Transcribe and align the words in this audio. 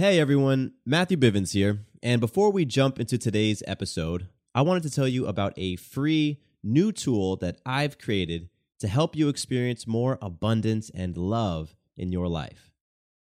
Hey 0.00 0.18
everyone, 0.18 0.72
Matthew 0.86 1.18
Bivens 1.18 1.52
here. 1.52 1.80
And 2.02 2.22
before 2.22 2.50
we 2.50 2.64
jump 2.64 2.98
into 2.98 3.18
today's 3.18 3.62
episode, 3.66 4.28
I 4.54 4.62
wanted 4.62 4.84
to 4.84 4.90
tell 4.90 5.06
you 5.06 5.26
about 5.26 5.52
a 5.58 5.76
free 5.76 6.40
new 6.62 6.90
tool 6.90 7.36
that 7.36 7.60
I've 7.66 7.98
created 7.98 8.48
to 8.78 8.88
help 8.88 9.14
you 9.14 9.28
experience 9.28 9.86
more 9.86 10.16
abundance 10.22 10.90
and 10.94 11.18
love 11.18 11.76
in 11.98 12.12
your 12.12 12.28
life. 12.28 12.72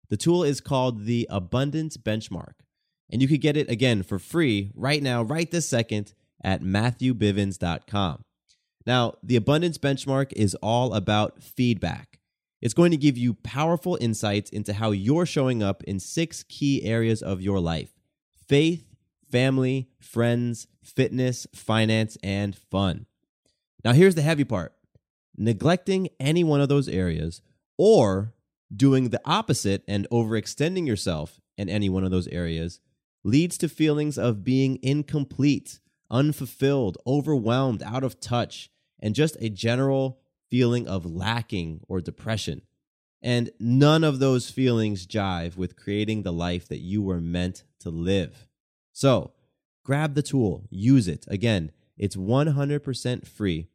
The 0.09 0.17
tool 0.17 0.43
is 0.43 0.63
called 0.63 1.05
the 1.05 1.27
Abundance 1.29 1.99
Benchmark, 1.99 2.55
and 3.13 3.21
you 3.21 3.29
can 3.29 3.41
get 3.41 3.59
it 3.59 3.69
again 3.69 4.03
for 4.03 4.19
free 4.19 4.73
right 4.75 5.03
now, 5.03 5.23
right 5.23 5.51
this 5.51 5.69
second 5.69 6.15
at 6.43 6.63
MatthewBivens.com. 6.63 8.23
Now, 8.87 9.17
the 9.23 9.37
Abundance 9.37 9.77
Benchmark 9.77 10.33
is 10.33 10.55
all 10.63 10.95
about 10.95 11.43
feedback. 11.43 12.21
It's 12.65 12.73
going 12.73 12.93
to 12.93 12.97
give 12.97 13.19
you 13.19 13.35
powerful 13.35 13.99
insights 14.01 14.49
into 14.49 14.73
how 14.73 14.93
you're 14.93 15.27
showing 15.27 15.63
up 15.63 15.85
in 15.85 16.01
six 16.01 16.43
key 16.45 16.83
areas 16.83 17.21
of 17.21 17.43
your 17.43 17.61
life 17.61 17.93
faith, 18.49 18.89
family, 19.31 19.91
friends, 20.01 20.67
fitness, 20.83 21.47
finance, 21.55 22.17
and 22.23 22.57
fun. 22.57 23.05
Now, 23.85 23.93
here's 23.93 24.15
the 24.15 24.23
heavy 24.23 24.45
part 24.45 24.73
neglecting 25.37 26.09
any 26.19 26.43
one 26.43 26.63
of 26.63 26.71
those 26.71 26.89
areas 26.89 27.43
or 27.77 28.33
doing 28.75 29.11
the 29.11 29.21
opposite 29.27 29.85
and 29.87 30.09
overextending 30.11 30.87
yourself 30.87 31.43
in 31.59 31.69
any 31.69 31.91
one 31.91 32.03
of 32.03 32.11
those 32.11 32.29
areas 32.29 32.81
leads 33.25 33.59
to 33.59 33.69
feelings 33.69 34.17
of 34.17 34.43
being 34.43 34.79
incomplete, 34.83 35.81
unfulfilled, 36.11 36.97
overwhelmed, 37.07 37.83
out 37.83 38.05
of 38.05 38.21
touch, 38.21 38.71
and 39.01 39.15
just 39.15 39.37
a 39.41 39.51
general 39.51 40.19
feeling 40.55 40.87
of 40.87 41.05
lacking 41.05 41.81
or 41.89 42.01
depression. 42.01 42.63
And 43.21 43.51
none 43.59 44.05
of 44.05 44.21
those 44.21 44.51
feelings 44.51 45.05
jive 45.05 45.57
with 45.57 45.75
creating 45.75 46.23
the 46.23 46.33
life 46.33 46.69
that 46.69 46.79
you 46.79 47.03
were 47.03 47.21
meant 47.21 47.65
to 47.81 47.91
live. 47.91 48.47
So 48.93 49.33
grab 49.85 50.15
the 50.15 50.23
tool, 50.23 50.69
use 50.71 51.09
it. 51.09 51.25
Again, 51.27 51.73
it's 51.99 52.15
100% 52.15 53.27
free, 53.27 53.67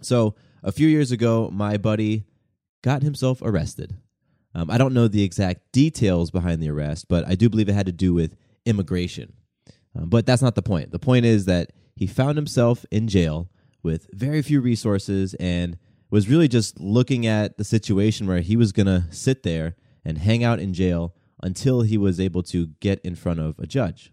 So, 0.00 0.34
a 0.62 0.72
few 0.72 0.88
years 0.88 1.12
ago, 1.12 1.50
my 1.52 1.76
buddy 1.76 2.24
got 2.82 3.02
himself 3.02 3.42
arrested. 3.42 3.96
Um, 4.54 4.70
I 4.70 4.78
don't 4.78 4.94
know 4.94 5.08
the 5.08 5.22
exact 5.22 5.72
details 5.72 6.30
behind 6.30 6.62
the 6.62 6.70
arrest, 6.70 7.08
but 7.08 7.26
I 7.28 7.34
do 7.34 7.48
believe 7.48 7.68
it 7.68 7.74
had 7.74 7.86
to 7.86 7.92
do 7.92 8.14
with 8.14 8.36
immigration. 8.64 9.34
Um, 9.96 10.08
but 10.08 10.26
that's 10.26 10.42
not 10.42 10.54
the 10.54 10.62
point. 10.62 10.90
The 10.90 10.98
point 10.98 11.26
is 11.26 11.44
that 11.46 11.72
he 11.96 12.06
found 12.06 12.36
himself 12.36 12.84
in 12.90 13.08
jail 13.08 13.50
with 13.82 14.08
very 14.12 14.42
few 14.42 14.60
resources 14.60 15.34
and 15.34 15.78
was 16.10 16.28
really 16.28 16.48
just 16.48 16.80
looking 16.80 17.26
at 17.26 17.58
the 17.58 17.64
situation 17.64 18.26
where 18.26 18.40
he 18.40 18.56
was 18.56 18.72
going 18.72 18.86
to 18.86 19.04
sit 19.10 19.42
there 19.42 19.76
and 20.04 20.18
hang 20.18 20.44
out 20.44 20.60
in 20.60 20.72
jail 20.72 21.14
until 21.42 21.82
he 21.82 21.98
was 21.98 22.20
able 22.20 22.42
to 22.42 22.68
get 22.80 23.00
in 23.00 23.14
front 23.14 23.40
of 23.40 23.58
a 23.58 23.66
judge. 23.66 24.12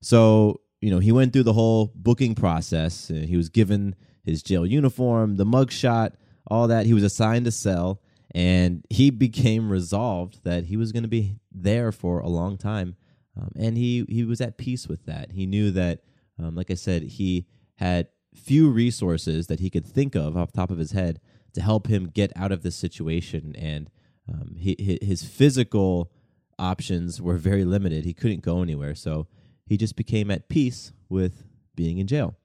So, 0.00 0.60
you 0.80 0.90
know, 0.90 0.98
he 0.98 1.12
went 1.12 1.32
through 1.32 1.44
the 1.44 1.52
whole 1.52 1.92
booking 1.94 2.34
process. 2.34 3.08
He 3.08 3.36
was 3.36 3.48
given 3.48 3.94
his 4.24 4.42
jail 4.42 4.66
uniform, 4.66 5.36
the 5.36 5.44
mugshot, 5.44 6.12
all 6.46 6.68
that. 6.68 6.86
He 6.86 6.94
was 6.94 7.04
assigned 7.04 7.46
a 7.46 7.52
cell, 7.52 8.00
and 8.34 8.84
he 8.90 9.10
became 9.26 9.70
resolved 9.70 10.42
that 10.44 10.64
he 10.64 10.76
was 10.76 10.92
going 10.92 11.02
to 11.02 11.08
be 11.08 11.36
there 11.52 11.92
for 11.92 12.20
a 12.20 12.28
long 12.28 12.56
time. 12.56 12.96
Um, 13.36 13.50
and 13.56 13.76
he, 13.76 14.04
he 14.08 14.24
was 14.24 14.40
at 14.40 14.58
peace 14.58 14.88
with 14.88 15.06
that. 15.06 15.32
He 15.32 15.46
knew 15.46 15.70
that 15.72 16.00
um, 16.40 16.54
like 16.54 16.70
I 16.70 16.74
said, 16.74 17.02
he 17.02 17.46
had 17.76 18.08
few 18.34 18.70
resources 18.70 19.48
that 19.48 19.60
he 19.60 19.70
could 19.70 19.86
think 19.86 20.14
of 20.14 20.36
off 20.36 20.52
the 20.52 20.58
top 20.58 20.70
of 20.70 20.78
his 20.78 20.92
head 20.92 21.20
to 21.52 21.60
help 21.60 21.88
him 21.88 22.10
get 22.12 22.32
out 22.36 22.52
of 22.52 22.62
this 22.62 22.76
situation. 22.76 23.54
And 23.58 23.90
um, 24.28 24.54
he, 24.56 24.98
his 25.02 25.24
physical 25.24 26.12
options 26.58 27.20
were 27.20 27.36
very 27.36 27.64
limited. 27.64 28.04
He 28.04 28.14
couldn't 28.14 28.42
go 28.42 28.62
anywhere. 28.62 28.94
So 28.94 29.26
he 29.66 29.76
just 29.76 29.96
became 29.96 30.30
at 30.30 30.48
peace 30.48 30.92
with 31.08 31.44
being 31.74 31.98
in 31.98 32.06
jail. 32.06 32.36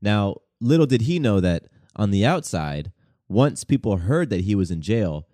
Now, 0.00 0.36
little 0.60 0.86
did 0.86 1.02
he 1.02 1.18
know 1.18 1.40
that 1.40 1.64
on 1.96 2.10
the 2.10 2.24
outside, 2.24 2.92
once 3.28 3.64
people 3.64 3.96
heard 3.98 4.30
that 4.30 4.42
he 4.42 4.54
was 4.54 4.70
in 4.70 4.82
jail, 4.82 5.26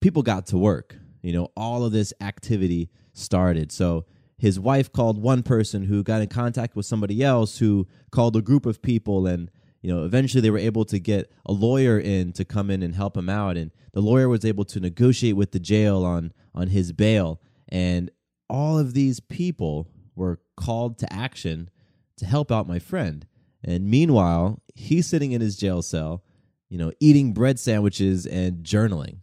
people 0.00 0.22
got 0.22 0.46
to 0.46 0.58
work. 0.58 0.96
You 1.22 1.32
know, 1.32 1.48
all 1.56 1.84
of 1.84 1.92
this 1.92 2.12
activity 2.20 2.90
started. 3.12 3.70
So 3.72 4.04
his 4.42 4.58
wife 4.58 4.90
called 4.90 5.22
one 5.22 5.44
person 5.44 5.84
who 5.84 6.02
got 6.02 6.20
in 6.20 6.26
contact 6.26 6.74
with 6.74 6.84
somebody 6.84 7.22
else 7.22 7.58
who 7.58 7.86
called 8.10 8.34
a 8.34 8.42
group 8.42 8.66
of 8.66 8.82
people 8.82 9.24
and 9.24 9.48
you 9.82 9.94
know 9.94 10.04
eventually 10.04 10.40
they 10.40 10.50
were 10.50 10.58
able 10.58 10.84
to 10.84 10.98
get 10.98 11.30
a 11.46 11.52
lawyer 11.52 11.96
in 11.96 12.32
to 12.32 12.44
come 12.44 12.68
in 12.68 12.82
and 12.82 12.96
help 12.96 13.16
him 13.16 13.28
out. 13.28 13.56
And 13.56 13.70
the 13.92 14.00
lawyer 14.00 14.28
was 14.28 14.44
able 14.44 14.64
to 14.64 14.80
negotiate 14.80 15.36
with 15.36 15.52
the 15.52 15.60
jail 15.60 16.04
on 16.04 16.32
on 16.56 16.66
his 16.66 16.90
bail. 16.90 17.40
And 17.68 18.10
all 18.50 18.80
of 18.80 18.94
these 18.94 19.20
people 19.20 19.86
were 20.16 20.40
called 20.56 20.98
to 20.98 21.12
action 21.12 21.70
to 22.16 22.26
help 22.26 22.50
out 22.50 22.66
my 22.66 22.80
friend. 22.80 23.24
And 23.62 23.88
meanwhile 23.88 24.60
he's 24.74 25.06
sitting 25.06 25.30
in 25.30 25.40
his 25.40 25.56
jail 25.56 25.82
cell 25.82 26.24
you 26.68 26.78
know 26.78 26.90
eating 26.98 27.32
bread 27.32 27.60
sandwiches 27.60 28.26
and 28.26 28.64
journaling. 28.64 29.18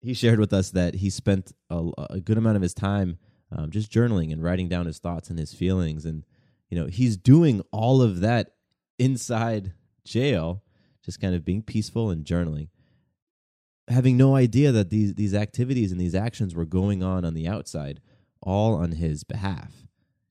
He 0.00 0.14
shared 0.14 0.40
with 0.40 0.54
us 0.54 0.70
that 0.70 0.94
he 0.94 1.10
spent 1.10 1.52
a, 1.68 1.90
a 2.08 2.20
good 2.20 2.38
amount 2.38 2.56
of 2.56 2.62
his 2.62 2.72
time 2.72 3.18
um, 3.50 3.70
just 3.70 3.90
journaling 3.90 4.32
and 4.32 4.42
writing 4.42 4.68
down 4.68 4.86
his 4.86 4.98
thoughts 4.98 5.30
and 5.30 5.38
his 5.38 5.54
feelings. 5.54 6.04
And, 6.04 6.24
you 6.68 6.78
know, 6.78 6.86
he's 6.86 7.16
doing 7.16 7.62
all 7.72 8.02
of 8.02 8.20
that 8.20 8.50
inside 8.98 9.72
jail, 10.04 10.62
just 11.04 11.20
kind 11.20 11.34
of 11.34 11.44
being 11.44 11.62
peaceful 11.62 12.10
and 12.10 12.24
journaling, 12.24 12.68
having 13.88 14.16
no 14.16 14.34
idea 14.34 14.72
that 14.72 14.90
these, 14.90 15.14
these 15.14 15.34
activities 15.34 15.92
and 15.92 16.00
these 16.00 16.14
actions 16.14 16.54
were 16.54 16.66
going 16.66 17.02
on 17.02 17.24
on 17.24 17.34
the 17.34 17.48
outside, 17.48 18.00
all 18.42 18.74
on 18.74 18.92
his 18.92 19.24
behalf. 19.24 19.72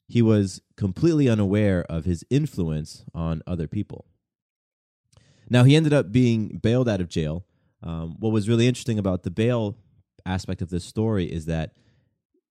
He 0.08 0.22
was 0.22 0.62
completely 0.78 1.28
unaware 1.28 1.86
of 1.90 2.06
his 2.06 2.24
influence 2.30 3.04
on 3.14 3.42
other 3.46 3.68
people. 3.68 4.06
Now, 5.50 5.64
he 5.64 5.76
ended 5.76 5.94
up 5.94 6.12
being 6.12 6.60
bailed 6.62 6.88
out 6.88 7.02
of 7.02 7.10
jail. 7.10 7.46
Um, 7.82 8.16
what 8.20 8.32
was 8.32 8.50
really 8.50 8.68
interesting 8.68 9.00
about 9.00 9.24
the 9.24 9.32
bail 9.32 9.78
aspect 10.26 10.62
of 10.62 10.70
this 10.70 10.84
story 10.84 11.26
is 11.26 11.46
that 11.46 11.74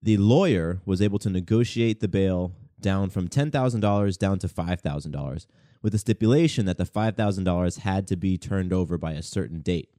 the 0.06 0.17
lawyer 0.17 0.81
was 0.87 1.03
able 1.03 1.19
to 1.19 1.29
negotiate 1.29 1.99
the 1.99 2.06
bail 2.06 2.53
down 2.81 3.11
from 3.11 3.26
$10,000 3.26 4.19
down 4.19 4.38
to 4.38 4.47
$5,000 4.47 5.47
with 5.82 5.93
the 5.93 5.99
stipulation 5.99 6.64
that 6.67 6.79
the 6.79 6.85
$5,000 6.85 7.79
had 7.81 8.06
to 8.06 8.14
be 8.14 8.38
turned 8.38 8.73
over 8.73 8.97
by 8.97 9.14
a 9.14 9.23
certain 9.23 9.62
date. 9.62 9.91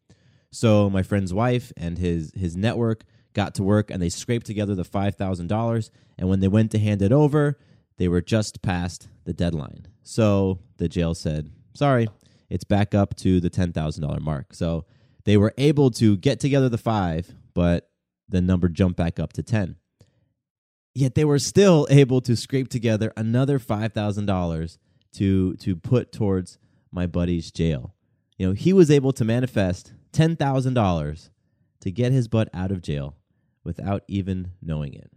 So 0.49 0.89
my 0.89 1.03
friend's 1.03 1.33
wife 1.33 1.73
and 1.75 1.97
his 1.97 2.31
his 2.33 2.55
network 2.55 3.03
got 3.33 3.53
to 3.55 3.63
work 3.63 3.91
and 3.91 4.01
they 4.01 4.07
scraped 4.07 4.45
together 4.45 4.75
the 4.75 4.85
$5,000 4.85 5.89
and 6.17 6.29
when 6.29 6.39
they 6.39 6.47
went 6.47 6.71
to 6.71 6.79
hand 6.79 7.01
it 7.01 7.11
over, 7.11 7.59
they 7.97 8.07
were 8.07 8.21
just 8.21 8.61
past 8.61 9.09
the 9.25 9.33
deadline. 9.33 9.87
So 10.03 10.59
the 10.77 10.87
jail 10.87 11.15
said, 11.15 11.51
"Sorry, 11.73 12.07
it's 12.49 12.63
back 12.63 12.95
up 12.95 13.13
to 13.17 13.41
the 13.41 13.49
$10,000 13.49 14.21
mark." 14.21 14.53
So 14.53 14.85
they 15.25 15.35
were 15.35 15.53
able 15.57 15.91
to 15.91 16.15
get 16.15 16.39
together 16.39 16.69
the 16.69 16.77
5, 16.77 17.35
but 17.53 17.89
the 18.29 18.39
number 18.39 18.69
jumped 18.69 18.95
back 18.95 19.19
up 19.19 19.33
to 19.33 19.43
10. 19.43 19.75
Yet 20.97 21.13
they 21.13 21.25
were 21.25 21.37
still 21.37 21.85
able 21.91 22.21
to 22.21 22.35
scrape 22.35 22.69
together 22.69 23.13
another 23.15 23.59
$5,000 23.59 24.77
to 25.13 25.55
to 25.57 25.75
put 25.75 26.11
towards 26.11 26.57
my 26.91 27.05
buddy's 27.05 27.51
jail. 27.51 27.93
You 28.39 28.47
know, 28.47 28.53
he 28.53 28.73
was 28.73 28.89
able 28.89 29.11
to 29.11 29.23
manifest 29.23 29.93
$10,000 30.13 31.29
to 31.81 31.91
get 31.91 32.11
his 32.11 32.27
butt 32.27 32.49
out 32.51 32.71
of 32.71 32.81
jail 32.81 33.15
without 33.63 34.05
even 34.07 34.53
knowing 34.59 34.95
it. 34.95 35.11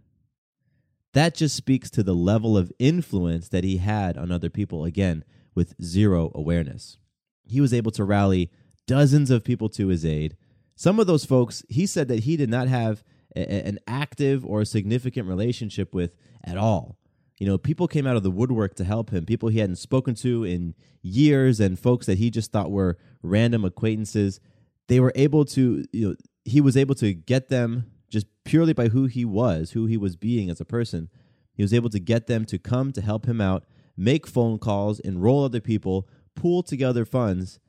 That 1.13 1.33
just 1.33 1.55
speaks 1.55 1.89
to 1.89 2.03
the 2.03 2.13
level 2.13 2.55
of 2.55 2.71
influence 2.77 3.49
that 3.49 3.63
he 3.63 3.77
had 3.77 4.19
on 4.19 4.31
other 4.31 4.51
people, 4.51 4.85
again, 4.85 5.23
with 5.55 5.73
zero 5.81 6.31
awareness. 6.35 6.99
He 7.43 7.59
was 7.59 7.73
able 7.73 7.91
to 7.93 8.03
rally 8.03 8.51
dozens 8.85 9.31
of 9.31 9.43
people 9.43 9.69
to 9.69 9.87
his 9.87 10.05
aid. 10.05 10.37
Some 10.75 10.99
of 10.99 11.07
those 11.07 11.25
folks, 11.25 11.65
he 11.69 11.87
said 11.87 12.07
that 12.09 12.25
he 12.25 12.37
did 12.37 12.51
not 12.51 12.67
have 12.67 13.03
a, 13.35 13.67
an 13.67 13.79
active 13.87 14.45
or 14.45 14.61
a 14.61 14.65
significant 14.65 15.27
relationship 15.27 15.93
with 15.93 16.15
at 16.43 16.57
all. 16.57 16.97
You 17.39 17.47
know, 17.47 17.57
people 17.57 17.87
came 17.87 18.05
out 18.05 18.17
of 18.17 18.23
the 18.23 18.31
woodwork 18.31 18.75
to 18.75 18.83
help 18.83 19.09
him, 19.09 19.25
people 19.25 19.49
he 19.49 19.59
hadn't 19.59 19.77
spoken 19.77 20.13
to 20.15 20.43
in 20.43 20.75
years, 21.01 21.59
and 21.59 21.79
folks 21.79 22.05
that 22.05 22.19
he 22.19 22.29
just 22.29 22.51
thought 22.51 22.71
were 22.71 22.97
random 23.23 23.65
acquaintances. 23.65 24.39
They 24.87 24.99
were 24.99 25.11
able 25.15 25.45
to, 25.45 25.85
you 25.91 26.09
know, 26.09 26.15
he 26.45 26.61
was 26.61 26.77
able 26.77 26.95
to 26.95 27.13
get 27.13 27.49
them 27.49 27.85
just 28.09 28.27
purely 28.43 28.73
by 28.73 28.89
who 28.89 29.05
he 29.05 29.25
was, 29.25 29.71
who 29.71 29.85
he 29.85 29.97
was 29.97 30.15
being 30.15 30.49
as 30.49 30.61
a 30.61 30.65
person. 30.65 31.09
He 31.53 31.63
was 31.63 31.73
able 31.73 31.89
to 31.89 31.99
get 31.99 32.27
them 32.27 32.45
to 32.45 32.59
come 32.59 32.91
to 32.93 33.01
help 33.01 33.25
him 33.25 33.41
out, 33.41 33.65
make 33.97 34.27
phone 34.27 34.59
calls, 34.59 34.99
enroll 34.99 35.43
other 35.43 35.61
people, 35.61 36.07
pool 36.35 36.61
together 36.63 37.05
funds. 37.05 37.59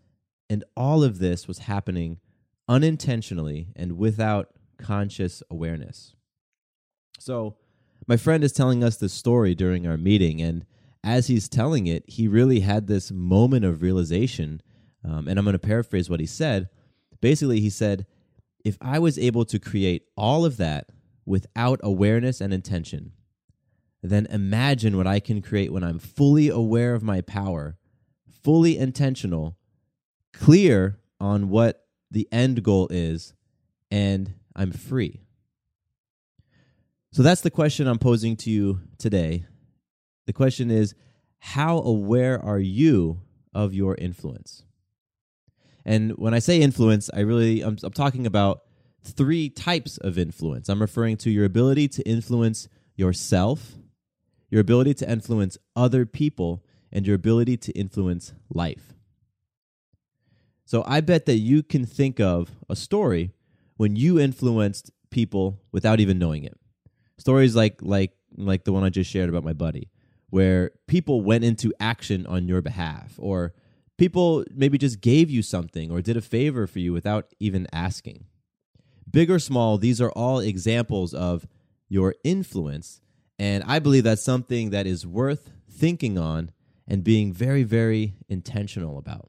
And 0.50 0.65
all 0.76 1.03
of 1.03 1.19
this 1.19 1.49
was 1.49 1.61
happening 1.61 2.19
unintentionally 2.69 3.69
and 3.75 3.97
without 3.97 4.52
conscious 4.79 5.43
awareness. 5.51 6.15
So, 7.19 7.57
my 8.09 8.17
friend 8.17 8.43
is 8.43 8.53
telling 8.53 8.83
us 8.83 8.97
this 8.97 9.13
story 9.13 9.55
during 9.55 9.87
our 9.87 9.97
meeting, 9.97 10.41
and 10.43 10.67
as 11.05 11.29
he's 11.29 11.49
telling 11.49 11.87
it, 11.87 12.05
he 12.09 12.27
really 12.29 12.61
had 12.61 12.87
this 12.87 13.11
moment 13.11 13.65
of 13.65 13.83
realization. 13.83 14.61
Um, 15.05 15.29
and 15.29 15.39
I'm 15.39 15.45
going 15.45 15.53
to 15.53 15.59
paraphrase 15.59 16.11
what 16.11 16.21
he 16.21 16.27
said. 16.27 16.69
Basically, 17.21 17.61
he 17.61 17.71
said, 17.71 18.07
If 18.65 18.77
I 18.81 18.99
was 18.99 19.19
able 19.19 19.45
to 19.47 19.59
create 19.59 20.07
all 20.17 20.45
of 20.45 20.57
that 20.57 20.89
without 21.25 21.81
awareness 21.83 22.41
and 22.41 22.53
intention, 22.53 23.13
then 24.03 24.27
imagine 24.27 24.97
what 24.97 25.07
I 25.07 25.21
can 25.21 25.41
create 25.43 25.73
when 25.73 25.85
I'm 25.85 25.99
fully 25.99 26.49
aware 26.49 26.95
of 26.95 27.03
my 27.03 27.21
power, 27.21 27.77
fully 28.43 28.77
intentional, 28.77 29.57
clear 30.33 30.99
on 31.21 31.49
what 31.49 31.87
the 32.11 32.29
end 32.33 32.65
goal 32.65 32.89
is, 32.91 33.33
and 33.91 34.35
I'm 34.55 34.73
free. 34.73 35.21
So 37.13 37.23
that's 37.23 37.43
the 37.43 37.51
question 37.51 37.87
I'm 37.87 37.99
posing 37.99 38.37
to 38.37 38.51
you 38.51 38.81
today. 38.99 39.47
The 40.27 40.33
question 40.33 40.71
is 40.71 40.95
how 41.39 41.79
aware 41.79 42.43
are 42.43 42.59
you 42.59 43.21
of 43.53 43.75
your 43.75 43.97
influence? 43.97 44.65
And 45.85 46.13
when 46.13 46.33
I 46.33 46.39
say 46.39 46.61
influence, 46.61 47.11
I 47.13 47.21
really 47.21 47.61
I'm, 47.63 47.77
I'm 47.83 47.93
talking 47.93 48.27
about 48.27 48.63
three 49.03 49.51
types 49.51 49.99
of 49.99 50.17
influence. 50.17 50.69
I'm 50.69 50.81
referring 50.81 51.17
to 51.19 51.31
your 51.31 51.45
ability 51.45 51.89
to 51.89 52.03
influence 52.09 52.69
yourself, 52.97 53.73
your 54.49 54.61
ability 54.61 54.95
to 54.95 55.11
influence 55.11 55.59
other 55.75 56.07
people, 56.07 56.65
and 56.93 57.07
your 57.07 57.17
ability 57.17 57.57
to 57.57 57.73
influence 57.73 58.33
life. 58.53 58.93
So 60.65 60.85
I 60.87 61.01
bet 61.01 61.27
that 61.27 61.39
you 61.39 61.63
can 61.63 61.85
think 61.85 62.21
of 62.21 62.51
a 62.71 62.77
story 62.77 63.33
when 63.82 63.96
you 63.96 64.20
influenced 64.20 64.93
people 65.11 65.61
without 65.73 65.99
even 65.99 66.17
knowing 66.17 66.44
it. 66.44 66.56
Stories 67.19 67.56
like 67.56 67.81
like 67.82 68.12
like 68.37 68.62
the 68.62 68.73
one 68.73 68.84
I 68.84 68.90
just 68.90 69.11
shared 69.11 69.29
about 69.29 69.43
my 69.43 69.55
buddy, 69.55 69.90
where 70.31 70.70
people 70.87 71.20
went 71.20 71.43
into 71.43 71.75
action 71.81 72.25
on 72.29 72.46
your 72.46 72.62
behalf, 72.62 73.14
or 73.19 73.55
people 73.99 74.44
maybe 74.55 74.79
just 74.79 75.00
gave 75.00 75.31
you 75.31 75.43
something 75.43 75.90
or 75.90 76.00
did 76.00 76.17
a 76.17 76.20
favor 76.20 76.69
for 76.69 76.79
you 76.79 76.93
without 76.93 77.34
even 77.40 77.67
asking. 77.73 78.26
Big 79.11 79.29
or 79.29 79.40
small, 79.40 79.79
these 79.79 80.00
are 80.00 80.12
all 80.12 80.38
examples 80.38 81.12
of 81.12 81.49
your 81.88 82.14
influence. 82.23 83.00
And 83.37 83.64
I 83.67 83.81
believe 83.81 84.05
that's 84.05 84.23
something 84.23 84.70
that 84.70 84.87
is 84.87 85.05
worth 85.05 85.50
thinking 85.69 86.17
on 86.17 86.52
and 86.87 87.02
being 87.02 87.32
very, 87.32 87.64
very 87.64 88.14
intentional 88.29 88.96
about. 88.96 89.29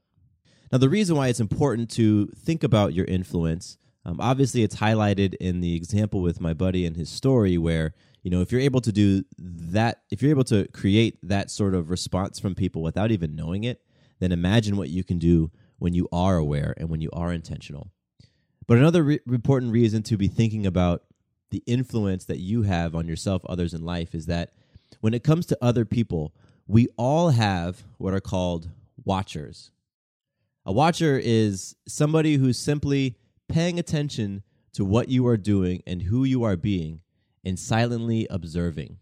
Now, 0.70 0.78
the 0.78 0.88
reason 0.88 1.16
why 1.16 1.26
it's 1.26 1.40
important 1.40 1.90
to 1.92 2.28
think 2.28 2.62
about 2.62 2.94
your 2.94 3.06
influence 3.06 3.78
um, 4.04 4.18
obviously, 4.20 4.62
it's 4.62 4.76
highlighted 4.76 5.34
in 5.34 5.60
the 5.60 5.74
example 5.74 6.20
with 6.20 6.40
my 6.40 6.52
buddy 6.52 6.84
and 6.84 6.96
his 6.96 7.08
story, 7.08 7.56
where 7.56 7.94
you 8.22 8.30
know 8.30 8.40
if 8.40 8.52
you're 8.52 8.60
able 8.60 8.80
to 8.82 8.92
do 8.92 9.24
that, 9.38 10.02
if 10.10 10.22
you're 10.22 10.30
able 10.30 10.44
to 10.44 10.68
create 10.68 11.18
that 11.22 11.50
sort 11.50 11.74
of 11.74 11.90
response 11.90 12.38
from 12.38 12.54
people 12.54 12.82
without 12.82 13.10
even 13.10 13.34
knowing 13.34 13.64
it, 13.64 13.80
then 14.20 14.32
imagine 14.32 14.76
what 14.76 14.90
you 14.90 15.04
can 15.04 15.18
do 15.18 15.50
when 15.78 15.94
you 15.94 16.08
are 16.12 16.36
aware 16.36 16.74
and 16.76 16.88
when 16.88 17.00
you 17.00 17.10
are 17.12 17.32
intentional. 17.32 17.90
But 18.66 18.78
another 18.78 19.02
re- 19.02 19.20
important 19.26 19.72
reason 19.72 20.02
to 20.04 20.16
be 20.16 20.28
thinking 20.28 20.66
about 20.66 21.04
the 21.50 21.62
influence 21.66 22.24
that 22.26 22.38
you 22.38 22.62
have 22.62 22.94
on 22.94 23.06
yourself, 23.06 23.44
others, 23.46 23.74
in 23.74 23.84
life 23.84 24.14
is 24.14 24.26
that 24.26 24.52
when 25.00 25.14
it 25.14 25.24
comes 25.24 25.46
to 25.46 25.58
other 25.60 25.84
people, 25.84 26.34
we 26.66 26.88
all 26.96 27.30
have 27.30 27.82
what 27.98 28.14
are 28.14 28.20
called 28.20 28.68
watchers. 29.04 29.70
A 30.66 30.72
watcher 30.72 31.20
is 31.22 31.76
somebody 31.86 32.36
who 32.36 32.52
simply 32.52 33.16
paying 33.48 33.78
attention 33.78 34.42
to 34.72 34.84
what 34.84 35.08
you 35.08 35.26
are 35.26 35.36
doing 35.36 35.82
and 35.86 36.02
who 36.02 36.24
you 36.24 36.44
are 36.44 36.56
being 36.56 37.00
and 37.44 37.58
silently 37.58 38.26
observing. 38.30 38.98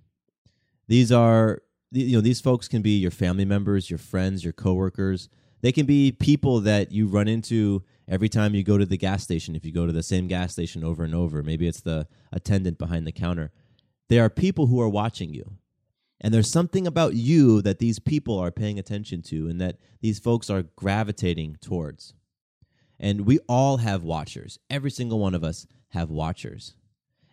These 0.89 1.13
are 1.13 1.63
you 1.91 2.17
know 2.17 2.21
these 2.21 2.41
folks 2.41 2.69
can 2.69 2.83
be 2.83 2.99
your 2.99 3.11
family 3.11 3.45
members, 3.45 3.91
your 3.91 3.99
friends, 3.99 4.45
your 4.45 4.53
coworkers. 4.53 5.29
They 5.61 5.73
can 5.73 5.87
be 5.87 6.11
people 6.13 6.61
that 6.61 6.91
you 6.91 7.07
run 7.07 7.29
into 7.29 7.85
every 8.09 8.29
time 8.29 8.55
you 8.55 8.65
go 8.65 8.79
to 8.79 8.87
the 8.87 8.97
gas 8.97 9.23
station 9.23 9.55
if 9.55 9.65
you 9.65 9.73
go 9.73 9.87
to 9.87 9.93
the 9.93 10.03
same 10.03 10.27
gas 10.27 10.53
station 10.53 10.83
over 10.83 11.05
and 11.05 11.15
over. 11.15 11.43
Maybe 11.43 11.69
it's 11.69 11.81
the 11.81 12.09
attendant 12.33 12.79
behind 12.79 13.07
the 13.07 13.13
counter. 13.13 13.53
They 14.09 14.19
are 14.19 14.29
people 14.29 14.67
who 14.67 14.81
are 14.81 14.89
watching 14.89 15.33
you. 15.33 15.59
And 16.21 16.33
there's 16.33 16.51
something 16.51 16.87
about 16.87 17.15
you 17.15 17.63
that 17.63 17.79
these 17.79 17.99
people 17.99 18.39
are 18.39 18.53
paying 18.53 18.79
attention 18.79 19.23
to 19.23 19.49
and 19.49 19.61
that 19.61 19.79
these 20.01 20.19
folks 20.19 20.51
are 20.51 20.63
gravitating 20.77 21.59
towards. 21.61 22.15
And 23.03 23.27
we 23.27 23.41
all 23.49 23.79
have 23.79 24.05
watchers. 24.05 24.61
Every 24.71 24.91
single 24.91 25.19
one 25.19 25.35
of 25.35 25.43
us 25.43 25.67
have 25.89 26.09
watchers. 26.09 26.75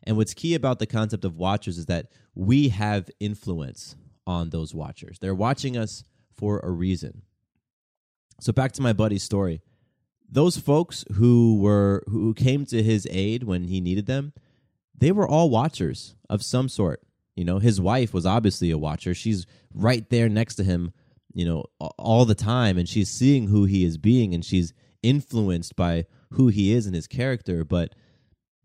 And 0.04 0.18
what's 0.18 0.34
key 0.34 0.56
about 0.56 0.80
the 0.80 0.88
concept 0.88 1.24
of 1.24 1.38
watchers 1.38 1.78
is 1.78 1.86
that 1.86 2.08
we 2.34 2.70
have 2.70 3.12
influence 3.20 3.96
on 4.26 4.50
those 4.50 4.74
watchers. 4.74 5.20
They're 5.20 5.36
watching 5.36 5.78
us 5.78 6.04
for 6.36 6.60
a 6.64 6.72
reason. 6.72 7.22
So 8.42 8.52
back 8.52 8.72
to 8.74 8.82
my 8.82 8.94
buddy's 8.94 9.24
story. 9.24 9.62
Those 10.28 10.58
folks 10.58 11.06
who 11.14 11.60
were 11.60 12.04
who 12.08 12.34
came 12.34 12.66
to 12.68 12.82
his 12.82 13.08
aid 13.10 13.44
when 13.44 13.66
he 13.66 13.80
needed 13.82 14.08
them, 14.08 14.34
they 14.98 15.12
were 15.12 15.28
all 15.28 15.50
watchers 15.50 16.16
of 16.30 16.44
some 16.44 16.70
sort. 16.70 17.02
You 17.36 17.46
know, 17.46 17.60
his 17.60 17.80
wife 17.80 18.14
was 18.14 18.26
obviously 18.26 18.72
a 18.72 18.78
watcher. 18.78 19.14
She's 19.14 19.46
right 19.74 20.08
there 20.10 20.30
next 20.30 20.56
to 20.56 20.64
him, 20.64 20.94
you 21.34 21.46
know, 21.46 21.66
all 21.98 22.26
the 22.26 22.36
time 22.36 22.78
and 22.78 22.88
she's 22.88 23.10
seeing 23.10 23.48
who 23.48 23.66
he 23.66 23.84
is 23.84 23.98
being 23.98 24.34
and 24.34 24.44
she's 24.44 24.74
influenced 25.04 25.76
by 25.76 26.06
who 26.32 26.48
he 26.48 26.74
is 26.74 26.86
and 26.86 26.96
his 26.96 27.08
character. 27.08 27.64
But 27.64 27.96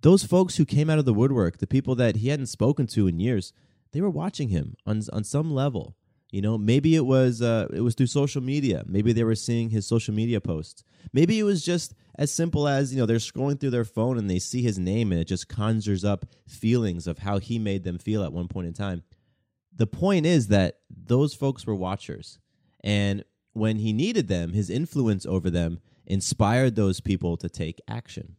those 0.03 0.25
folks 0.25 0.57
who 0.57 0.64
came 0.64 0.91
out 0.91 0.99
of 0.99 1.05
the 1.05 1.14
woodwork, 1.14 1.59
the 1.59 1.67
people 1.67 1.95
that 1.97 2.17
he 2.17 2.29
hadn't 2.29 2.47
spoken 2.47 2.87
to 2.88 3.07
in 3.07 3.21
years, 3.21 3.53
they 3.93 4.00
were 4.00 4.11
watching 4.11 4.49
him 4.49 4.76
on 4.87 5.03
on 5.12 5.25
some 5.25 5.53
level. 5.55 5.97
You 6.31 6.43
know, 6.43 6.59
maybe 6.59 6.97
it 6.97 7.07
was 7.07 7.41
uh, 7.41 7.69
it 7.73 7.83
was 7.83 7.95
through 7.95 8.09
social 8.09 8.43
media. 8.43 8.83
Maybe 8.87 9.12
they 9.12 9.23
were 9.23 9.37
seeing 9.37 9.71
his 9.71 9.87
social 9.87 10.12
media 10.12 10.41
posts. 10.41 10.83
Maybe 11.12 11.38
it 11.38 11.45
was 11.45 11.64
just 11.64 11.95
as 12.17 12.33
simple 12.33 12.67
as 12.67 12.93
you 12.93 12.99
know 12.99 13.07
they're 13.07 13.19
scrolling 13.19 13.61
through 13.61 13.71
their 13.71 13.85
phone 13.85 14.19
and 14.19 14.29
they 14.29 14.41
see 14.41 14.61
his 14.61 14.76
name 14.76 15.12
and 15.12 15.21
it 15.21 15.29
just 15.29 15.49
conjures 15.49 16.05
up 16.05 16.26
feelings 16.49 17.07
of 17.07 17.19
how 17.19 17.38
he 17.38 17.59
made 17.59 17.85
them 17.85 17.99
feel 17.99 18.25
at 18.25 18.33
one 18.33 18.49
point 18.49 18.67
in 18.67 18.73
time. 18.73 19.05
The 19.76 19.87
point 19.87 20.26
is 20.26 20.49
that 20.49 20.81
those 20.91 21.35
folks 21.35 21.67
were 21.67 21.75
watchers, 21.75 22.41
and 22.83 23.25
when 23.53 23.76
he 23.76 23.93
needed 23.93 24.26
them, 24.26 24.53
his 24.53 24.71
influence 24.71 25.25
over 25.25 25.50
them 25.50 25.79
inspired 26.06 26.76
those 26.76 27.00
people 27.00 27.37
to 27.38 27.49
take 27.49 27.80
action. 27.88 28.37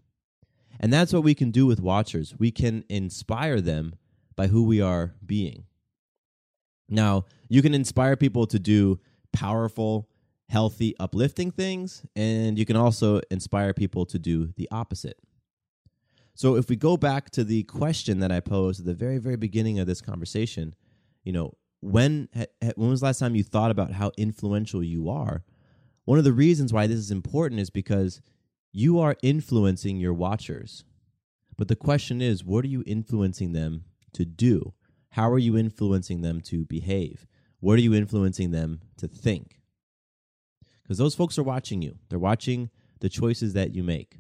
And 0.80 0.92
that's 0.92 1.14
what 1.14 1.24
we 1.24 1.34
can 1.34 1.52
do 1.52 1.66
with 1.66 1.80
watchers. 1.80 2.36
We 2.38 2.52
can 2.52 2.84
inspire 2.90 3.62
them 3.62 3.96
by 4.36 4.48
who 4.48 4.64
we 4.64 4.82
are 4.82 5.16
being. 5.26 5.66
Now, 6.90 7.26
you 7.50 7.62
can 7.62 7.74
inspire 7.74 8.16
people 8.16 8.46
to 8.48 8.60
do 8.60 9.00
powerful, 9.32 10.10
healthy, 10.50 10.96
uplifting 11.00 11.52
things, 11.52 12.06
and 12.16 12.60
you 12.60 12.66
can 12.66 12.76
also 12.76 13.22
inspire 13.32 13.74
people 13.74 14.06
to 14.08 14.20
do 14.20 14.54
the 14.58 14.68
opposite. 14.72 15.18
So 16.36 16.56
if 16.56 16.70
we 16.70 16.76
go 16.76 16.98
back 16.98 17.30
to 17.32 17.44
the 17.44 17.64
question 17.64 18.20
that 18.20 18.32
I 18.32 18.42
posed 18.42 18.82
at 18.82 18.86
the 18.86 18.94
very, 18.94 19.18
very 19.18 19.38
beginning 19.38 19.80
of 19.80 19.88
this 19.88 20.02
conversation, 20.02 20.76
you 21.24 21.32
know, 21.32 21.54
when 21.80 22.28
when 22.76 22.90
was 22.90 23.00
the 23.00 23.06
last 23.06 23.20
time 23.20 23.36
you 23.36 23.44
thought 23.44 23.72
about 23.72 23.94
how 23.94 24.12
influential 24.18 24.84
you 24.84 25.10
are? 25.10 25.44
One 26.06 26.18
of 26.18 26.24
the 26.24 26.34
reasons 26.34 26.72
why 26.72 26.88
this 26.88 26.98
is 26.98 27.12
important 27.12 27.60
is 27.60 27.70
because 27.70 28.22
you 28.72 29.00
are 29.00 29.18
influencing 29.22 29.98
your 29.98 30.14
watchers. 30.14 30.84
But 31.58 31.68
the 31.68 31.76
question 31.76 32.22
is, 32.22 32.44
what 32.44 32.66
are 32.66 32.70
you 32.70 32.84
influencing 32.86 33.54
them 33.54 33.86
to 34.14 34.26
do? 34.26 34.74
How 35.12 35.30
are 35.32 35.40
you 35.40 35.58
influencing 35.58 36.22
them 36.22 36.42
to 36.42 36.66
behave? 36.66 37.26
What 37.60 37.80
are 37.80 37.82
you 37.82 37.94
influencing 37.94 38.52
them 38.52 38.82
to 38.98 39.08
think? 39.08 39.62
Because 40.84 40.98
those 40.98 41.16
folks 41.16 41.40
are 41.40 41.44
watching 41.44 41.82
you. 41.82 41.98
They're 42.10 42.20
watching 42.20 42.70
the 43.00 43.10
choices 43.10 43.54
that 43.54 43.74
you 43.74 43.84
make. 43.84 44.20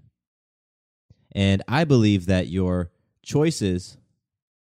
And 1.33 1.61
I 1.67 1.83
believe 1.83 2.25
that 2.27 2.47
your 2.47 2.91
choices 3.21 3.97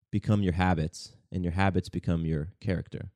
become 0.09 0.41
your 0.41 0.53
habits, 0.53 1.13
and 1.31 1.43
your 1.43 1.53
habits 1.53 1.89
become 1.89 2.25
your 2.25 2.53
character. 2.59 3.11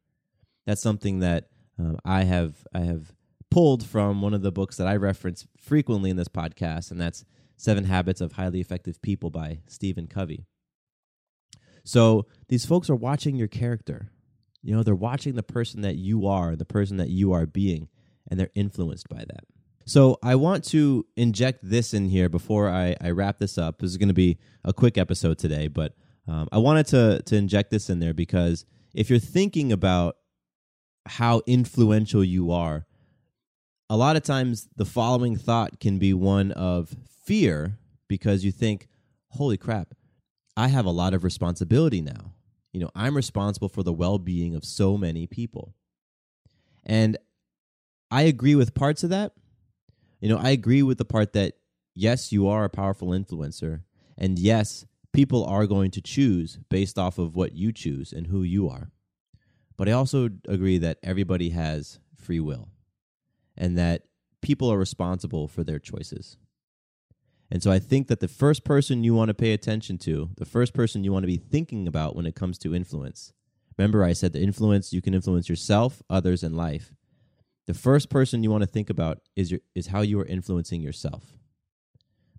That's 0.65 0.81
something 0.81 1.19
that 1.19 1.47
um, 1.79 1.97
I 2.03 2.23
have 2.23 2.67
I 2.73 2.79
have 2.79 3.13
pulled 3.55 3.85
from 3.85 4.21
one 4.21 4.33
of 4.33 4.41
the 4.41 4.51
books 4.51 4.75
that 4.75 4.85
I 4.85 4.97
reference 4.97 5.47
frequently 5.57 6.09
in 6.09 6.17
this 6.17 6.27
podcast, 6.27 6.91
and 6.91 6.99
that's 6.99 7.23
Seven 7.55 7.85
Habits 7.85 8.19
of 8.19 8.33
Highly 8.33 8.59
Effective 8.59 9.01
People 9.01 9.29
by 9.29 9.59
Stephen 9.65 10.07
Covey. 10.07 10.43
So 11.85 12.25
these 12.49 12.65
folks 12.65 12.89
are 12.89 12.97
watching 12.97 13.37
your 13.37 13.47
character. 13.47 14.11
You 14.61 14.75
know, 14.75 14.83
they're 14.83 14.93
watching 14.93 15.35
the 15.35 15.41
person 15.41 15.79
that 15.83 15.95
you 15.95 16.27
are, 16.27 16.57
the 16.57 16.65
person 16.65 16.97
that 16.97 17.07
you 17.07 17.31
are 17.31 17.45
being, 17.45 17.87
and 18.29 18.37
they're 18.37 18.49
influenced 18.55 19.07
by 19.07 19.19
that. 19.19 19.45
So 19.85 20.19
I 20.21 20.35
want 20.35 20.65
to 20.65 21.05
inject 21.15 21.59
this 21.63 21.93
in 21.93 22.09
here 22.09 22.27
before 22.27 22.67
I, 22.67 22.97
I 22.99 23.11
wrap 23.11 23.37
this 23.37 23.57
up. 23.57 23.79
This 23.79 23.89
is 23.89 23.95
going 23.95 24.09
to 24.09 24.13
be 24.13 24.37
a 24.65 24.73
quick 24.73 24.97
episode 24.97 25.37
today, 25.37 25.69
but 25.69 25.93
um, 26.27 26.49
I 26.51 26.57
wanted 26.57 26.87
to 26.87 27.21
to 27.21 27.37
inject 27.37 27.71
this 27.71 27.89
in 27.89 27.99
there 27.99 28.13
because 28.13 28.65
if 28.93 29.09
you're 29.09 29.17
thinking 29.17 29.71
about 29.71 30.17
how 31.05 31.41
influential 31.47 32.21
you 32.21 32.51
are, 32.51 32.85
a 33.89 33.97
lot 33.97 34.15
of 34.15 34.23
times 34.23 34.67
the 34.75 34.85
following 34.85 35.35
thought 35.35 35.79
can 35.79 35.99
be 35.99 36.13
one 36.13 36.51
of 36.51 36.95
fear 37.25 37.77
because 38.07 38.43
you 38.43 38.51
think, 38.51 38.87
"Holy 39.29 39.57
crap, 39.57 39.93
I 40.57 40.67
have 40.67 40.85
a 40.85 40.91
lot 40.91 41.13
of 41.13 41.23
responsibility 41.23 42.01
now." 42.01 42.33
You 42.73 42.81
know, 42.81 42.91
I'm 42.95 43.15
responsible 43.15 43.69
for 43.69 43.83
the 43.83 43.93
well-being 43.93 44.53
of 44.55 44.65
so 44.65 44.97
many 44.97 45.27
people. 45.27 45.73
And 46.83 47.17
I 48.11 48.23
agree 48.23 48.55
with 48.55 48.75
parts 48.75 49.03
of 49.03 49.09
that 49.11 49.33
you 50.25 50.29
know, 50.29 50.37
I 50.37 50.49
agree 50.49 50.81
with 50.81 50.97
the 50.97 51.05
part 51.05 51.33
that 51.33 51.53
yes, 51.93 52.31
you 52.31 52.47
are 52.47 52.63
a 52.63 52.69
powerful 52.69 53.09
influencer, 53.09 53.83
and 54.17 54.39
yes, 54.39 54.85
people 55.13 55.45
are 55.45 55.67
going 55.67 55.91
to 55.91 56.01
choose 56.01 56.57
based 56.69 56.97
off 56.97 57.19
of 57.19 57.35
what 57.35 57.53
you 57.53 57.71
choose 57.71 58.11
and 58.11 58.25
who 58.25 58.41
you 58.41 58.67
are. 58.67 58.89
But 59.77 59.87
I 59.87 59.91
also 59.91 60.29
agree 60.47 60.77
that 60.79 60.97
everybody 61.03 61.49
has 61.51 61.99
free 62.15 62.39
will 62.39 62.69
and 63.57 63.77
that 63.77 64.03
people 64.41 64.71
are 64.71 64.77
responsible 64.77 65.47
for 65.47 65.63
their 65.63 65.79
choices. 65.79 66.37
And 67.51 67.61
so 67.61 67.71
I 67.71 67.79
think 67.79 68.07
that 68.07 68.19
the 68.19 68.27
first 68.27 68.63
person 68.63 69.03
you 69.03 69.13
want 69.13 69.29
to 69.29 69.33
pay 69.33 69.53
attention 69.53 69.97
to, 69.99 70.29
the 70.37 70.45
first 70.45 70.73
person 70.73 71.03
you 71.03 71.13
want 71.13 71.23
to 71.23 71.27
be 71.27 71.37
thinking 71.37 71.87
about 71.87 72.15
when 72.15 72.25
it 72.25 72.35
comes 72.35 72.57
to 72.59 72.75
influence. 72.75 73.33
Remember, 73.77 74.03
I 74.03 74.13
said 74.13 74.33
the 74.33 74.41
influence, 74.41 74.93
you 74.93 75.01
can 75.01 75.13
influence 75.13 75.47
yourself, 75.47 76.01
others, 76.09 76.43
and 76.43 76.55
life 76.57 76.93
the 77.65 77.73
first 77.73 78.09
person 78.09 78.43
you 78.43 78.51
want 78.51 78.61
to 78.61 78.67
think 78.67 78.89
about 78.89 79.19
is 79.35 79.51
your 79.51 79.59
is 79.73 79.87
how 79.87 80.01
you 80.01 80.19
are 80.19 80.25
influencing 80.25 80.81
yourself 80.81 81.33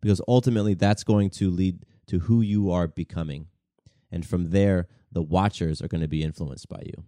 because 0.00 0.20
ultimately 0.28 0.75
that's 0.75 1.04
going 1.04 1.30
to 1.30 1.50
lead 1.50 1.85
to 2.06 2.20
who 2.20 2.40
you 2.40 2.70
are 2.70 2.87
becoming 2.87 3.46
and 4.11 4.25
from 4.25 4.50
there 4.50 4.88
the 5.11 5.23
watchers 5.23 5.82
are 5.82 5.88
going 5.88 6.00
to 6.00 6.08
be 6.08 6.23
influenced 6.23 6.68
by 6.68 6.82
you 6.85 7.04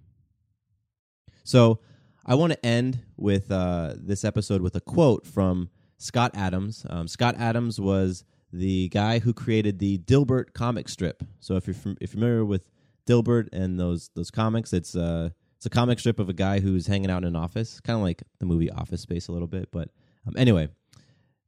so 1.44 1.80
i 2.28 2.34
want 2.34 2.52
to 2.52 2.66
end 2.66 3.00
with 3.16 3.50
uh, 3.50 3.94
this 3.96 4.24
episode 4.24 4.62
with 4.62 4.76
a 4.76 4.80
quote 4.80 5.26
from 5.26 5.68
scott 5.96 6.30
adams 6.34 6.86
um, 6.88 7.08
scott 7.08 7.34
adams 7.38 7.80
was 7.80 8.22
the 8.52 8.88
guy 8.90 9.18
who 9.18 9.32
created 9.34 9.80
the 9.80 9.98
dilbert 9.98 10.52
comic 10.52 10.88
strip 10.88 11.24
so 11.40 11.56
if 11.56 11.66
you're, 11.66 11.76
if 12.00 12.00
you're 12.00 12.08
familiar 12.08 12.44
with 12.44 12.70
dilbert 13.06 13.48
and 13.52 13.80
those 13.80 14.10
those 14.14 14.30
comics 14.30 14.72
it's 14.72 14.94
uh 14.94 15.30
it's 15.58 15.66
a 15.66 15.70
comic 15.70 15.98
strip 15.98 16.20
of 16.20 16.28
a 16.28 16.32
guy 16.32 16.60
who's 16.60 16.86
hanging 16.86 17.10
out 17.10 17.24
in 17.24 17.30
an 17.30 17.36
office, 17.36 17.80
kind 17.80 17.96
of 17.96 18.02
like 18.04 18.22
the 18.38 18.46
movie 18.46 18.70
Office 18.70 19.00
Space 19.00 19.26
a 19.26 19.32
little 19.32 19.48
bit. 19.48 19.72
But 19.72 19.88
um, 20.24 20.34
anyway, 20.36 20.68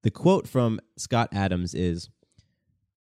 the 0.02 0.10
quote 0.10 0.49
from 0.49 0.80
Scott 0.96 1.28
Adams 1.32 1.75
is 1.75 2.10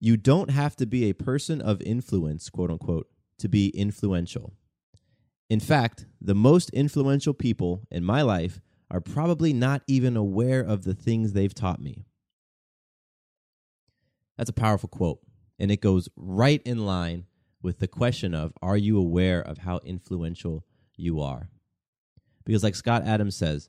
You 0.00 0.16
don't 0.16 0.50
have 0.50 0.74
to 0.76 0.86
be 0.86 1.08
a 1.08 1.12
person 1.12 1.60
of 1.60 1.80
influence, 1.82 2.50
quote 2.50 2.72
unquote, 2.72 3.06
to 3.38 3.48
be 3.48 3.68
influential. 3.68 4.54
In 5.48 5.60
fact, 5.60 6.06
the 6.20 6.34
most 6.34 6.70
influential 6.70 7.34
people 7.34 7.82
in 7.90 8.04
my 8.04 8.22
life 8.22 8.60
are 8.90 9.00
probably 9.00 9.52
not 9.52 9.82
even 9.86 10.16
aware 10.16 10.60
of 10.60 10.84
the 10.84 10.94
things 10.94 11.32
they've 11.32 11.54
taught 11.54 11.80
me. 11.80 12.04
That's 14.36 14.50
a 14.50 14.54
powerful 14.54 14.88
quote, 14.88 15.20
and 15.58 15.70
it 15.70 15.80
goes 15.80 16.08
right 16.16 16.60
in 16.64 16.84
line 16.84 17.26
with 17.62 17.78
the 17.78 17.88
question 17.88 18.34
of 18.34 18.52
Are 18.60 18.76
you 18.76 18.98
aware 18.98 19.40
of 19.40 19.58
how 19.58 19.80
influential 19.84 20.64
you 20.96 21.20
are. 21.20 21.50
Because, 22.44 22.62
like 22.62 22.74
Scott 22.74 23.02
Adams 23.04 23.36
says, 23.36 23.68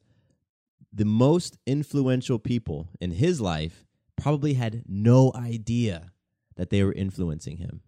the 0.94 1.06
most 1.06 1.58
influential 1.66 2.40
people 2.40 2.90
in 3.00 3.12
his 3.12 3.42
life 3.42 3.86
probably 4.16 4.54
had 4.54 4.84
no 4.88 5.32
idea 5.36 6.12
that 6.56 6.70
they 6.70 6.84
were 6.84 6.94
influencing 6.94 7.58
him. 7.58 7.82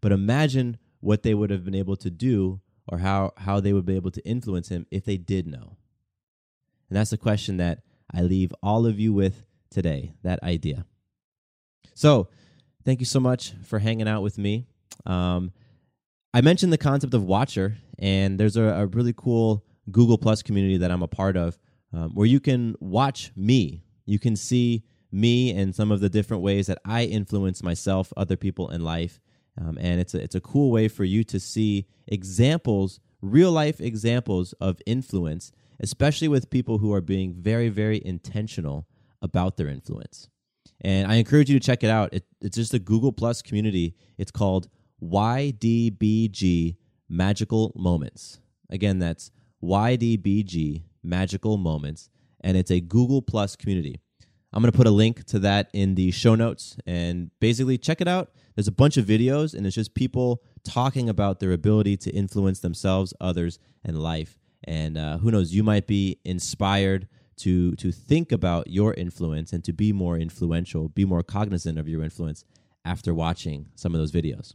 But 0.00 0.12
imagine 0.12 0.78
what 1.00 1.22
they 1.22 1.34
would 1.34 1.50
have 1.50 1.64
been 1.64 1.74
able 1.74 1.96
to 1.96 2.10
do 2.10 2.60
or 2.90 2.98
how, 2.98 3.32
how 3.36 3.60
they 3.60 3.72
would 3.72 3.86
be 3.86 3.96
able 3.96 4.10
to 4.10 4.26
influence 4.26 4.68
him 4.68 4.86
if 4.90 5.04
they 5.04 5.16
did 5.16 5.46
know. 5.46 5.76
And 6.88 6.98
that's 6.98 7.10
the 7.10 7.16
question 7.16 7.56
that 7.58 7.82
I 8.12 8.22
leave 8.22 8.52
all 8.62 8.84
of 8.86 8.98
you 8.98 9.12
with 9.12 9.44
today 9.70 10.12
that 10.22 10.42
idea. 10.42 10.84
So, 11.94 12.28
thank 12.84 13.00
you 13.00 13.06
so 13.06 13.20
much 13.20 13.52
for 13.64 13.78
hanging 13.78 14.08
out 14.08 14.22
with 14.22 14.38
me. 14.38 14.66
Um, 15.06 15.52
I 16.32 16.40
mentioned 16.40 16.72
the 16.72 16.78
concept 16.78 17.14
of 17.14 17.24
Watcher, 17.24 17.76
and 17.98 18.38
there's 18.38 18.56
a, 18.56 18.62
a 18.62 18.86
really 18.86 19.14
cool 19.16 19.64
Google 19.90 20.18
Plus 20.18 20.42
community 20.42 20.78
that 20.78 20.90
I'm 20.90 21.02
a 21.02 21.08
part 21.08 21.36
of 21.36 21.58
um, 21.92 22.10
where 22.14 22.26
you 22.26 22.40
can 22.40 22.76
watch 22.80 23.32
me. 23.36 23.84
You 24.06 24.18
can 24.18 24.36
see 24.36 24.84
me 25.12 25.52
and 25.52 25.74
some 25.74 25.90
of 25.90 26.00
the 26.00 26.08
different 26.08 26.42
ways 26.42 26.68
that 26.68 26.78
I 26.84 27.04
influence 27.04 27.62
myself, 27.62 28.12
other 28.16 28.36
people 28.36 28.70
in 28.70 28.84
life. 28.84 29.20
Um, 29.58 29.78
and 29.80 30.00
it's 30.00 30.14
a, 30.14 30.22
it's 30.22 30.34
a 30.34 30.40
cool 30.40 30.70
way 30.70 30.88
for 30.88 31.04
you 31.04 31.24
to 31.24 31.40
see 31.40 31.86
examples, 32.06 33.00
real 33.20 33.52
life 33.52 33.80
examples 33.80 34.52
of 34.54 34.80
influence, 34.86 35.52
especially 35.80 36.28
with 36.28 36.50
people 36.50 36.78
who 36.78 36.92
are 36.92 37.00
being 37.00 37.34
very, 37.34 37.68
very 37.68 38.00
intentional 38.04 38.86
about 39.22 39.56
their 39.56 39.68
influence. 39.68 40.28
And 40.80 41.10
I 41.10 41.16
encourage 41.16 41.50
you 41.50 41.58
to 41.58 41.64
check 41.64 41.84
it 41.84 41.90
out. 41.90 42.14
It, 42.14 42.24
it's 42.40 42.56
just 42.56 42.74
a 42.74 42.78
Google 42.78 43.12
Plus 43.12 43.42
community. 43.42 43.94
It's 44.16 44.30
called 44.30 44.68
YDBG 45.02 46.76
Magical 47.08 47.72
Moments. 47.74 48.40
Again, 48.70 48.98
that's 48.98 49.30
YDBG 49.62 50.84
Magical 51.02 51.56
Moments, 51.56 52.08
and 52.40 52.56
it's 52.56 52.70
a 52.70 52.80
Google 52.80 53.20
Plus 53.20 53.56
community. 53.56 54.00
I'm 54.52 54.62
going 54.62 54.72
to 54.72 54.76
put 54.76 54.86
a 54.86 54.92
link 54.92 55.24
to 55.26 55.38
that 55.40 55.70
in 55.72 55.94
the 55.94 56.10
show 56.10 56.34
notes 56.34 56.76
and 56.86 57.30
basically 57.40 57.78
check 57.78 58.00
it 58.00 58.08
out. 58.08 58.32
There's 58.54 58.68
a 58.68 58.72
bunch 58.72 58.96
of 58.96 59.06
videos, 59.06 59.54
and 59.54 59.66
it's 59.66 59.76
just 59.76 59.94
people 59.94 60.42
talking 60.64 61.08
about 61.08 61.40
their 61.40 61.52
ability 61.52 61.96
to 61.98 62.10
influence 62.10 62.60
themselves, 62.60 63.14
others, 63.20 63.58
and 63.84 64.02
life. 64.02 64.38
And 64.64 64.98
uh, 64.98 65.18
who 65.18 65.30
knows, 65.30 65.54
you 65.54 65.62
might 65.62 65.86
be 65.86 66.18
inspired 66.24 67.08
to, 67.38 67.74
to 67.76 67.90
think 67.90 68.32
about 68.32 68.66
your 68.68 68.92
influence 68.94 69.52
and 69.52 69.64
to 69.64 69.72
be 69.72 69.92
more 69.92 70.18
influential, 70.18 70.88
be 70.88 71.04
more 71.04 71.22
cognizant 71.22 71.78
of 71.78 71.88
your 71.88 72.02
influence 72.02 72.44
after 72.84 73.14
watching 73.14 73.66
some 73.74 73.94
of 73.94 74.00
those 74.00 74.12
videos. 74.12 74.54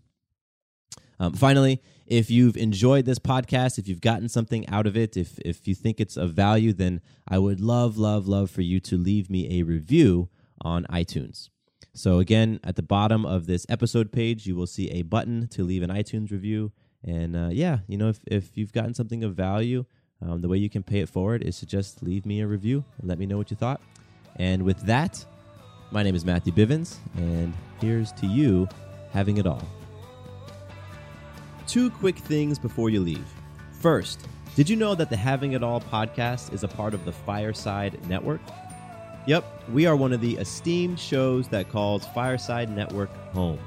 Um, 1.20 1.34
finally, 1.34 1.82
if 2.06 2.30
you've 2.30 2.58
enjoyed 2.58 3.06
this 3.06 3.20
podcast, 3.20 3.80
if 3.80 3.88
you've 3.88 4.02
gotten 4.02 4.30
something 4.30 4.68
out 4.70 4.86
of 4.86 4.98
it, 4.98 5.16
if, 5.16 5.40
if 5.40 5.68
you 5.68 5.74
think 5.74 6.00
it's 6.00 6.18
of 6.18 6.34
value, 6.34 6.74
then 6.74 7.02
I 7.28 7.40
would 7.40 7.60
love, 7.60 7.98
love, 7.98 8.28
love 8.28 8.52
for 8.52 8.62
you 8.62 8.80
to 8.82 8.98
leave 8.98 9.30
me 9.30 9.60
a 9.60 9.64
review 9.64 10.30
on 10.62 10.86
iTunes. 10.92 11.50
So, 11.94 12.20
again, 12.20 12.60
at 12.64 12.76
the 12.76 12.84
bottom 12.84 13.26
of 13.26 13.46
this 13.46 13.66
episode 13.70 14.12
page, 14.12 14.46
you 14.46 14.56
will 14.56 14.68
see 14.68 14.90
a 14.92 15.04
button 15.04 15.48
to 15.50 15.64
leave 15.64 15.82
an 15.84 15.90
iTunes 15.90 16.32
review. 16.32 16.72
And 17.04 17.36
uh, 17.36 17.50
yeah, 17.52 17.80
you 17.88 17.98
know, 17.98 18.10
if, 18.10 18.20
if 18.26 18.58
you've 18.58 18.74
gotten 18.74 18.94
something 18.94 19.24
of 19.24 19.36
value, 19.36 19.86
um, 20.22 20.42
the 20.42 20.48
way 20.48 20.58
you 20.58 20.70
can 20.70 20.84
pay 20.84 21.00
it 21.00 21.10
forward 21.10 21.44
is 21.44 21.60
to 21.60 21.66
just 21.66 22.02
leave 22.02 22.26
me 22.26 22.42
a 22.42 22.48
review 22.48 22.84
and 23.00 23.08
let 23.08 23.20
me 23.20 23.26
know 23.26 23.38
what 23.38 23.52
you 23.52 23.58
thought. 23.58 23.80
And 24.38 24.64
with 24.64 24.80
that, 24.82 25.24
my 25.92 26.04
name 26.04 26.16
is 26.16 26.26
Matthew 26.26 26.52
Bivens, 26.52 26.98
and 27.16 27.54
here's 27.80 28.12
to 28.14 28.26
you 28.26 28.68
having 29.12 29.38
it 29.38 29.46
all. 29.46 29.62
Two 31.68 31.90
quick 31.90 32.18
things 32.18 32.60
before 32.60 32.90
you 32.90 33.02
leave. 33.02 33.28
First, 33.80 34.28
Did 34.56 34.70
you 34.70 34.78
know 34.78 34.96
that 34.96 35.10
the 35.10 35.18
Having 35.18 35.52
It 35.52 35.64
All 35.64 35.82
podcast 35.82 36.54
is 36.54 36.64
a 36.64 36.68
part 36.70 36.94
of 36.94 37.04
the 37.04 37.12
Fireside 37.12 38.00
Network? 38.08 38.40
Yep, 39.28 39.44
we 39.74 39.88
are 39.88 39.96
one 39.96 40.14
of 40.14 40.22
the 40.22 40.38
esteemed 40.38 41.00
shows 41.00 41.48
that 41.48 41.70
calls 41.70 42.06
Fireside 42.08 42.70
Network 42.70 43.10
home. 43.34 43.58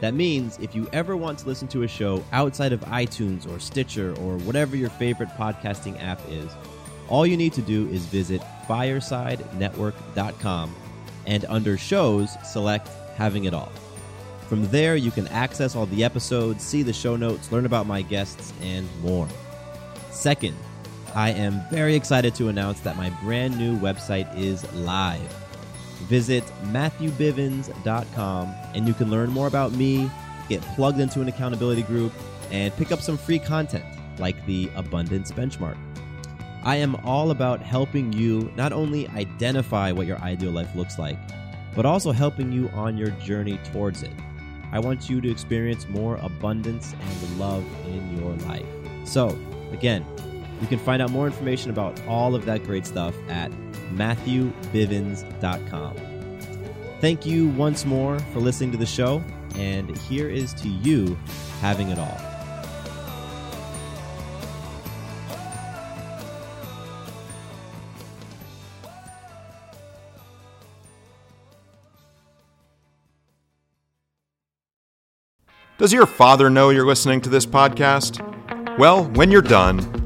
That 0.00 0.14
means 0.14 0.58
if 0.58 0.74
you 0.74 0.88
ever 0.92 1.16
want 1.16 1.38
to 1.40 1.46
listen 1.46 1.68
to 1.68 1.82
a 1.82 1.88
show 1.88 2.24
outside 2.32 2.72
of 2.72 2.80
iTunes 2.80 3.46
or 3.50 3.60
Stitcher 3.60 4.14
or 4.20 4.38
whatever 4.38 4.74
your 4.74 4.88
favorite 4.90 5.28
podcasting 5.30 6.02
app 6.02 6.20
is, 6.30 6.50
all 7.08 7.26
you 7.26 7.36
need 7.36 7.52
to 7.54 7.62
do 7.62 7.88
is 7.88 8.06
visit 8.06 8.40
firesidenetwork.com 8.66 10.74
and 11.26 11.44
under 11.46 11.76
shows, 11.76 12.30
select 12.44 12.88
Having 13.16 13.44
It 13.44 13.54
All. 13.54 13.72
From 14.48 14.66
there, 14.68 14.96
you 14.96 15.10
can 15.10 15.28
access 15.28 15.76
all 15.76 15.86
the 15.86 16.04
episodes, 16.04 16.64
see 16.64 16.82
the 16.82 16.92
show 16.92 17.16
notes, 17.16 17.52
learn 17.52 17.66
about 17.66 17.86
my 17.86 18.02
guests, 18.02 18.52
and 18.62 18.88
more. 19.02 19.28
Second, 20.10 20.56
I 21.16 21.30
am 21.30 21.62
very 21.70 21.94
excited 21.94 22.34
to 22.34 22.48
announce 22.48 22.80
that 22.80 22.98
my 22.98 23.08
brand 23.22 23.56
new 23.56 23.78
website 23.78 24.28
is 24.38 24.70
live. 24.74 25.34
Visit 26.08 26.44
MatthewBivens.com 26.64 28.54
and 28.74 28.86
you 28.86 28.92
can 28.92 29.10
learn 29.10 29.30
more 29.30 29.46
about 29.46 29.72
me, 29.72 30.10
get 30.50 30.60
plugged 30.60 31.00
into 31.00 31.22
an 31.22 31.28
accountability 31.28 31.84
group, 31.84 32.12
and 32.50 32.76
pick 32.76 32.92
up 32.92 33.00
some 33.00 33.16
free 33.16 33.38
content 33.38 33.86
like 34.18 34.44
the 34.44 34.70
Abundance 34.76 35.32
Benchmark. 35.32 35.78
I 36.62 36.76
am 36.76 36.96
all 36.96 37.30
about 37.30 37.62
helping 37.62 38.12
you 38.12 38.52
not 38.54 38.74
only 38.74 39.08
identify 39.08 39.92
what 39.92 40.06
your 40.06 40.18
ideal 40.18 40.50
life 40.50 40.74
looks 40.76 40.98
like, 40.98 41.16
but 41.74 41.86
also 41.86 42.12
helping 42.12 42.52
you 42.52 42.68
on 42.74 42.98
your 42.98 43.10
journey 43.12 43.58
towards 43.72 44.02
it. 44.02 44.12
I 44.70 44.80
want 44.80 45.08
you 45.08 45.22
to 45.22 45.30
experience 45.30 45.88
more 45.88 46.16
abundance 46.16 46.92
and 46.92 47.38
love 47.38 47.64
in 47.86 48.18
your 48.18 48.34
life. 48.48 48.66
So, 49.04 49.34
Again, 49.72 50.04
you 50.60 50.66
can 50.66 50.78
find 50.78 51.00
out 51.02 51.10
more 51.10 51.26
information 51.26 51.70
about 51.70 52.00
all 52.06 52.34
of 52.34 52.46
that 52.46 52.64
great 52.64 52.86
stuff 52.86 53.14
at 53.28 53.50
MatthewBivens.com. 53.92 55.96
Thank 57.00 57.26
you 57.26 57.48
once 57.48 57.84
more 57.84 58.18
for 58.18 58.40
listening 58.40 58.72
to 58.72 58.78
the 58.78 58.86
show, 58.86 59.22
and 59.54 59.94
here 59.98 60.30
is 60.30 60.54
to 60.54 60.68
you 60.68 61.14
having 61.60 61.90
it 61.90 61.98
all. 61.98 62.18
Does 75.78 75.92
your 75.92 76.06
father 76.06 76.48
know 76.48 76.70
you're 76.70 76.86
listening 76.86 77.20
to 77.20 77.28
this 77.28 77.44
podcast? 77.44 78.22
Well, 78.78 79.04
when 79.10 79.30
you're 79.30 79.42
done, 79.42 80.05